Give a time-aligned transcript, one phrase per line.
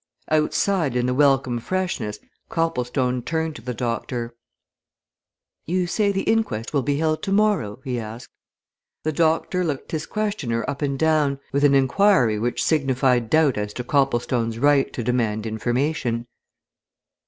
[0.31, 2.17] Outside in the welcome freshness,
[2.49, 4.33] Copplestone turned to the doctor.
[5.67, 8.31] "You say the inquest will be held tomorrow?" he asked.
[9.03, 13.73] The doctor looked his questioner up and down with an inquiry which signified doubt as
[13.73, 16.25] to Copplestone's right to demand information.